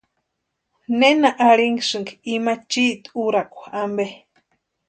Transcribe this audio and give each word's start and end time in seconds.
¿Nena 0.99 1.29
arhinhasïnki 1.49 2.13
ima 2.35 2.53
chiiti 2.71 3.09
úrakwa 3.23 3.65
ampe? 3.81 4.05